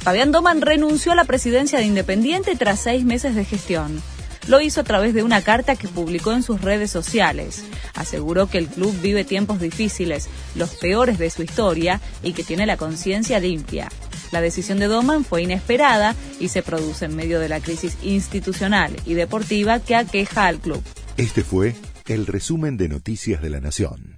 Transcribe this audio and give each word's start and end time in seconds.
Fabián 0.00 0.32
Doman 0.32 0.60
renunció 0.60 1.12
a 1.12 1.14
la 1.14 1.22
presidencia 1.24 1.78
de 1.78 1.84
Independiente 1.84 2.56
tras 2.56 2.80
seis 2.80 3.04
meses 3.04 3.36
de 3.36 3.44
gestión. 3.44 4.02
Lo 4.46 4.60
hizo 4.60 4.82
a 4.82 4.84
través 4.84 5.14
de 5.14 5.22
una 5.22 5.40
carta 5.40 5.74
que 5.74 5.88
publicó 5.88 6.32
en 6.32 6.42
sus 6.42 6.60
redes 6.60 6.90
sociales. 6.90 7.64
Aseguró 7.94 8.46
que 8.46 8.58
el 8.58 8.66
club 8.66 8.94
vive 9.00 9.24
tiempos 9.24 9.58
difíciles, 9.58 10.28
los 10.54 10.74
peores 10.74 11.18
de 11.18 11.30
su 11.30 11.42
historia, 11.42 12.00
y 12.22 12.34
que 12.34 12.44
tiene 12.44 12.66
la 12.66 12.76
conciencia 12.76 13.40
limpia. 13.40 13.88
La 14.32 14.40
decisión 14.40 14.78
de 14.78 14.86
Doman 14.86 15.24
fue 15.24 15.42
inesperada 15.42 16.14
y 16.40 16.48
se 16.48 16.62
produce 16.62 17.06
en 17.06 17.16
medio 17.16 17.40
de 17.40 17.48
la 17.48 17.60
crisis 17.60 17.96
institucional 18.02 18.94
y 19.06 19.14
deportiva 19.14 19.80
que 19.80 19.94
aqueja 19.94 20.46
al 20.46 20.58
club. 20.58 20.82
Este 21.16 21.42
fue 21.42 21.74
el 22.06 22.26
resumen 22.26 22.76
de 22.76 22.88
Noticias 22.88 23.40
de 23.40 23.50
la 23.50 23.60
Nación. 23.60 24.13